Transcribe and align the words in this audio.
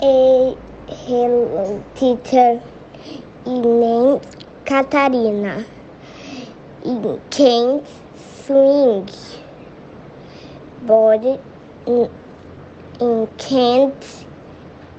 A 0.00 0.56
hello 0.86 1.84
teacher 1.96 2.62
named 3.44 4.24
Catarina. 4.64 5.66
In 6.84 7.20
can't 7.30 7.84
swing. 8.44 9.08
Body 10.82 11.40
in, 11.88 12.08
in 13.00 13.26
can't 13.38 14.26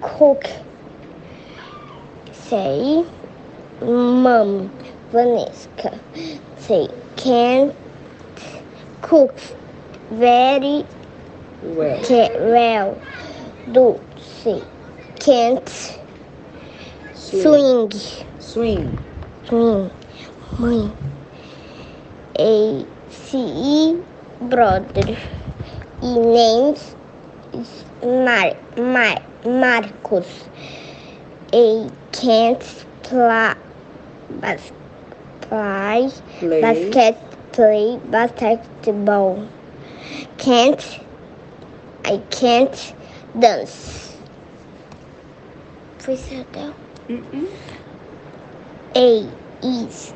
cook. 0.02 0.44
Say 2.34 3.06
mom 3.82 4.70
Vanessa. 5.14 5.98
Say 6.58 6.90
can't 7.16 7.74
cook 9.02 9.34
very 10.12 10.86
Well. 11.64 12.02
well. 12.52 13.02
Do 13.72 14.02
say 14.18 14.62
can't 15.30 15.70
swing. 17.14 17.92
Swing. 18.40 19.00
Swing. 19.46 19.92
Mãe. 20.58 20.92
A 22.40 22.86
C 23.12 24.02
brother. 24.42 25.18
E 26.02 26.20
names 26.20 26.96
Mar 28.02 28.56
Mar 28.76 29.22
Marcos. 29.46 30.50
A 31.54 31.88
can't 32.12 32.66
play 33.04 33.54
bas 34.42 34.72
play 35.42 36.10
Play. 36.40 36.62
basket 36.62 37.18
play 37.52 38.00
basketball. 38.10 39.48
Can't 40.40 40.84
I 42.04 42.18
can't 42.32 42.94
dance. 43.38 44.19
Certo? 46.00 46.74
Mm-mm. 47.10 47.48
A 48.96 49.28
is 49.62 50.14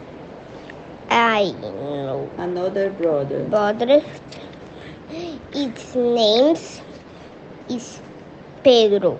I 1.09 1.51
know 1.61 2.29
Another 2.37 2.89
brother. 2.89 3.43
brother. 3.43 4.01
Its 5.53 5.93
name 5.93 6.55
is 7.69 7.99
Pedro. 8.63 9.19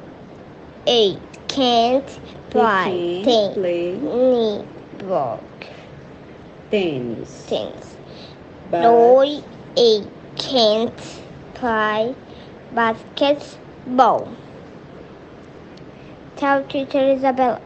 A 0.88 1.18
can't 1.50 2.20
play 2.50 2.86
He 2.86 3.24
ten 3.24 3.54
can 3.54 3.54
play 3.54 3.92
ni 3.98 4.66
block 5.00 5.44
tennis. 6.72 7.30
things. 7.46 7.98
But 8.72 8.82
Dois 8.84 9.44
A 9.78 10.04
can't 10.38 10.98
play 11.54 12.16
basketball. 12.74 14.28
Tchau, 16.36 16.64
teacher 16.68 17.14
Isabela. 17.16 17.62